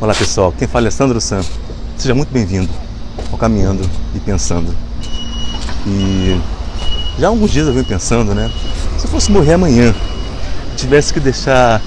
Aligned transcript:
Olá 0.00 0.14
pessoal, 0.14 0.54
quem 0.56 0.68
fala 0.68 0.86
é 0.86 0.92
Sandro 0.92 1.20
San. 1.20 1.40
Seja 1.96 2.14
muito 2.14 2.32
bem-vindo 2.32 2.68
ao 3.32 3.36
Caminhando 3.36 3.82
e 4.14 4.20
Pensando. 4.20 4.72
E 5.84 6.40
já 7.18 7.26
há 7.26 7.30
alguns 7.30 7.50
dias 7.50 7.66
eu 7.66 7.72
venho 7.72 7.84
pensando, 7.84 8.32
né? 8.32 8.48
Se 8.96 9.06
eu 9.06 9.10
fosse 9.10 9.32
morrer 9.32 9.54
amanhã, 9.54 9.92
tivesse 10.76 11.12
que 11.12 11.18
deixar 11.18 11.82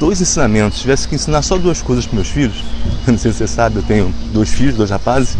dois 0.00 0.20
ensinamentos, 0.20 0.80
tivesse 0.80 1.06
que 1.06 1.14
ensinar 1.14 1.42
só 1.42 1.56
duas 1.56 1.80
coisas 1.80 2.06
para 2.06 2.16
meus 2.16 2.26
filhos. 2.26 2.64
Não 3.06 3.16
sei 3.16 3.30
se 3.30 3.38
você 3.38 3.46
sabe, 3.46 3.76
eu 3.76 3.82
tenho 3.84 4.12
dois 4.32 4.48
filhos, 4.48 4.74
dois 4.74 4.90
rapazes, 4.90 5.36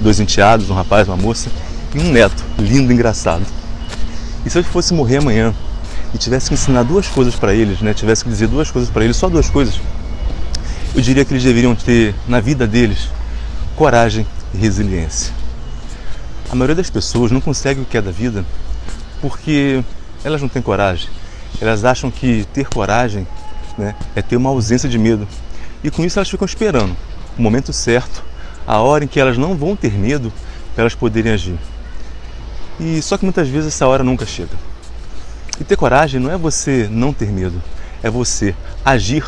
dois 0.00 0.20
enteados, 0.20 0.70
um 0.70 0.74
rapaz, 0.74 1.08
uma 1.08 1.16
moça 1.16 1.50
e 1.92 1.98
um 1.98 2.12
neto, 2.12 2.44
lindo, 2.56 2.92
engraçado. 2.92 3.44
E 4.44 4.50
se 4.50 4.56
eu 4.56 4.62
fosse 4.62 4.94
morrer 4.94 5.16
amanhã 5.16 5.52
e 6.14 6.18
tivesse 6.18 6.46
que 6.46 6.54
ensinar 6.54 6.84
duas 6.84 7.08
coisas 7.08 7.34
para 7.34 7.52
eles, 7.52 7.80
né? 7.80 7.92
Tivesse 7.92 8.22
que 8.22 8.30
dizer 8.30 8.46
duas 8.46 8.70
coisas 8.70 8.88
para 8.88 9.02
eles, 9.02 9.16
só 9.16 9.28
duas 9.28 9.50
coisas, 9.50 9.80
eu 10.96 11.02
diria 11.02 11.26
que 11.26 11.32
eles 11.34 11.42
deveriam 11.42 11.74
ter 11.74 12.14
na 12.26 12.40
vida 12.40 12.66
deles 12.66 13.10
coragem 13.76 14.26
e 14.54 14.56
resiliência. 14.56 15.30
A 16.50 16.54
maioria 16.54 16.74
das 16.74 16.88
pessoas 16.88 17.30
não 17.30 17.40
consegue 17.40 17.82
o 17.82 17.84
que 17.84 17.98
é 17.98 18.00
da 18.00 18.10
vida 18.10 18.46
porque 19.20 19.84
elas 20.24 20.40
não 20.40 20.48
têm 20.48 20.62
coragem. 20.62 21.10
Elas 21.60 21.84
acham 21.84 22.10
que 22.10 22.46
ter 22.50 22.66
coragem 22.68 23.26
né, 23.76 23.94
é 24.14 24.22
ter 24.22 24.36
uma 24.36 24.48
ausência 24.48 24.88
de 24.88 24.98
medo. 24.98 25.28
E 25.84 25.90
com 25.90 26.02
isso 26.02 26.18
elas 26.18 26.30
ficam 26.30 26.46
esperando 26.46 26.96
o 27.36 27.42
momento 27.42 27.74
certo, 27.74 28.24
a 28.66 28.78
hora 28.78 29.04
em 29.04 29.06
que 29.06 29.20
elas 29.20 29.36
não 29.36 29.54
vão 29.54 29.76
ter 29.76 29.92
medo 29.92 30.32
para 30.74 30.84
elas 30.84 30.94
poderem 30.94 31.32
agir. 31.32 31.58
E 32.80 33.02
só 33.02 33.18
que 33.18 33.24
muitas 33.24 33.48
vezes 33.48 33.68
essa 33.68 33.86
hora 33.86 34.02
nunca 34.02 34.24
chega. 34.24 34.56
E 35.60 35.64
ter 35.64 35.76
coragem 35.76 36.18
não 36.18 36.30
é 36.30 36.38
você 36.38 36.88
não 36.90 37.12
ter 37.12 37.28
medo, 37.30 37.62
é 38.02 38.08
você 38.08 38.54
agir 38.82 39.24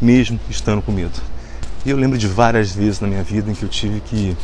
mesmo 0.00 0.38
estando 0.48 0.82
com 0.82 0.92
medo. 0.92 1.20
E 1.84 1.90
eu 1.90 1.96
lembro 1.96 2.18
de 2.18 2.26
várias 2.26 2.72
vezes 2.72 3.00
na 3.00 3.08
minha 3.08 3.22
vida 3.22 3.50
em 3.50 3.54
que 3.54 3.62
eu 3.62 3.68
tive 3.68 4.00
que 4.00 4.36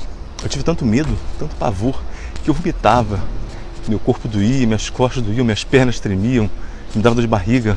eu 0.43 0.49
tive 0.49 0.65
tanto 0.65 0.85
medo, 0.85 1.17
tanto 1.39 1.55
pavor, 1.57 2.01
que 2.45 2.51
eu 2.51 2.55
vomitava, 2.55 3.21
meu 3.89 3.99
corpo 3.99 4.29
doía, 4.29 4.67
minhas 4.67 4.91
costas 4.91 5.23
doíam, 5.23 5.45
minhas 5.45 5.65
pernas 5.65 5.99
tremiam, 5.99 6.51
me 6.95 7.03
dava 7.03 7.15
dor 7.15 7.23
de 7.23 7.27
barriga. 7.27 7.77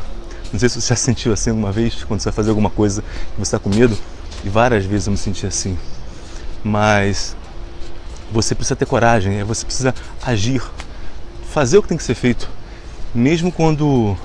Não 0.52 0.60
sei 0.60 0.68
se 0.68 0.82
você 0.82 0.90
já 0.90 0.96
sentiu 0.96 1.32
assim 1.32 1.52
alguma 1.52 1.72
vez, 1.72 2.04
quando 2.04 2.20
você 2.20 2.30
vai 2.30 2.34
fazer 2.36 2.50
alguma 2.50 2.70
coisa 2.70 3.04
e 3.34 3.36
você 3.36 3.56
está 3.56 3.60
com 3.60 3.70
medo. 3.70 3.98
E 4.44 4.50
várias 4.50 4.86
vezes 4.86 5.08
eu 5.08 5.12
me 5.12 5.18
senti 5.18 5.46
assim. 5.46 5.78
Mas 6.64 7.36
você 8.32 8.54
precisa 8.54 8.76
ter 8.76 8.86
coragem, 8.86 9.40
é 9.40 9.44
você 9.44 9.66
precisa 9.66 9.94
agir, 10.22 10.62
fazer 11.52 11.78
o 11.78 11.82
que 11.82 11.88
tem 11.88 11.98
que 11.98 12.04
ser 12.04 12.16
feito, 12.16 12.50
mesmo 13.14 13.52
quando, 13.52 14.18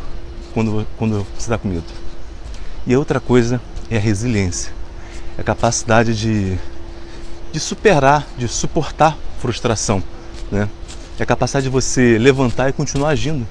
quando, 0.52 0.86
quando 0.98 1.26
você 1.36 1.40
está 1.40 1.58
com 1.58 1.68
medo. 1.68 2.03
E 2.86 2.92
a 2.92 2.98
outra 2.98 3.18
coisa 3.18 3.60
é 3.90 3.96
a 3.96 4.00
resiliência, 4.00 4.72
é 5.38 5.40
a 5.40 5.44
capacidade 5.44 6.14
de, 6.14 6.58
de 7.50 7.58
superar, 7.58 8.26
de 8.36 8.46
suportar 8.46 9.16
frustração, 9.40 10.02
né? 10.52 10.68
É 11.18 11.22
a 11.22 11.26
capacidade 11.26 11.64
de 11.64 11.70
você 11.70 12.18
levantar 12.18 12.68
e 12.68 12.72
continuar 12.72 13.10
agindo, 13.10 13.46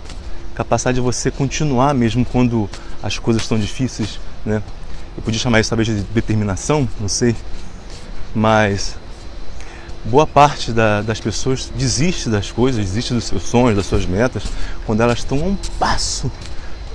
capacidade 0.53 0.95
de 0.95 1.01
você 1.01 1.31
continuar 1.31 1.95
mesmo 1.95 2.23
quando 2.23 2.69
as 3.01 3.17
coisas 3.17 3.41
estão 3.41 3.57
difíceis, 3.57 4.19
né? 4.45 4.61
Eu 5.17 5.23
podia 5.23 5.39
chamar 5.39 5.59
isso 5.59 5.69
talvez 5.69 5.87
de 5.87 6.01
determinação, 6.13 6.87
não 6.99 7.07
sei, 7.07 7.35
mas 8.35 8.95
boa 10.05 10.27
parte 10.27 10.71
da, 10.71 11.01
das 11.01 11.19
pessoas 11.19 11.71
desiste 11.75 12.29
das 12.29 12.51
coisas, 12.51 12.83
desiste 12.83 13.13
dos 13.13 13.23
seus 13.23 13.43
sonhos, 13.43 13.77
das 13.77 13.85
suas 13.85 14.05
metas, 14.05 14.43
quando 14.85 15.01
elas 15.01 15.19
estão 15.19 15.39
a 15.39 15.45
um 15.45 15.55
passo 15.79 16.31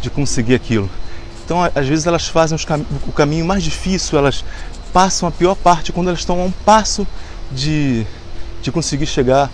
de 0.00 0.09
conseguir 0.09 0.55
aquilo. 0.55 0.89
Então, 1.48 1.62
às 1.74 1.88
vezes, 1.88 2.06
elas 2.06 2.28
fazem 2.28 2.58
cam 2.58 2.84
o 3.06 3.10
caminho 3.10 3.42
mais 3.42 3.62
difícil, 3.62 4.18
elas 4.18 4.44
passam 4.92 5.27
a 5.27 5.32
pior 5.32 5.54
parte 5.54 5.92
quando 5.92 6.08
elas 6.08 6.18
estão 6.18 6.38
a 6.38 6.44
um 6.44 6.50
passo 6.50 7.06
de, 7.50 8.06
de 8.60 8.70
conseguir 8.70 9.06
chegar 9.06 9.50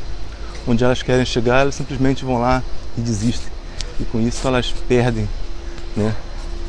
onde 0.67 0.83
elas 0.83 1.05
querem 1.05 1.25
chegar, 1.25 1.61
elas 1.61 1.77
simplesmente 1.77 2.25
vão 2.25 2.41
lá 2.41 2.65
e 2.99 3.01
desistem. 3.01 3.47
E 4.01 4.05
com 4.07 4.21
isso, 4.21 4.45
elas 4.45 4.75
perdem 4.89 5.29
né, 5.97 6.13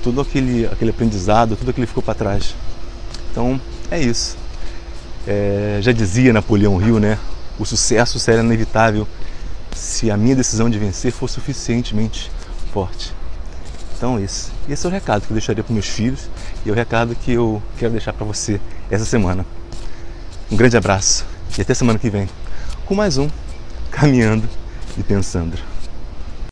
todo 0.04 0.22
aquele, 0.22 0.68
aquele 0.68 0.92
aprendizado, 0.92 1.56
tudo 1.56 1.72
aquilo 1.72 1.88
que 1.88 1.90
ficou 1.90 2.04
para 2.04 2.14
trás. 2.14 2.54
Então, 3.32 3.60
é 3.90 4.00
isso. 4.00 4.38
É, 5.26 5.80
já 5.82 5.92
dizia 5.92 6.34
Napoleão 6.34 6.80
Hill, 6.80 7.00
né? 7.00 7.18
O 7.58 7.66
sucesso 7.66 8.20
será 8.20 8.44
inevitável 8.44 9.08
se 9.76 10.12
a 10.12 10.18
minha 10.18 10.36
decisão 10.36 10.70
de 10.70 10.78
vencer 10.78 11.12
for 11.12 11.28
suficientemente 11.28 12.30
forte. 12.72 13.12
Então, 13.98 14.20
esse, 14.20 14.52
esse 14.68 14.86
é 14.86 14.90
o 14.90 14.92
recado 14.92 15.22
que 15.22 15.32
eu 15.32 15.36
deixaria 15.36 15.64
para 15.64 15.74
meus 15.74 15.88
filhos 15.88 16.30
e 16.66 16.70
é 16.70 16.72
o 16.72 16.76
recado 16.76 17.16
que 17.16 17.32
eu 17.32 17.62
quero 17.78 17.92
deixar 17.92 18.14
para 18.14 18.26
você 18.26 18.60
essa 18.90 19.06
semana. 19.06 19.46
Um 20.52 20.56
grande 20.56 20.78
abraço 20.78 21.26
e 21.58 21.62
até 21.62 21.74
semana 21.74 21.98
que 21.98 22.10
vem 22.10 22.28
com 22.86 22.94
mais 22.94 23.18
um 23.18 23.30
Caminhando 23.90 24.48
e 24.98 25.04
Pensando. 25.04 25.75